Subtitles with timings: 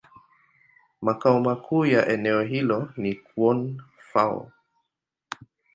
[1.01, 4.51] Makao makuu ya eneo hilo ni Koun-Fao.